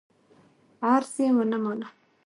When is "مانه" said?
1.63-1.87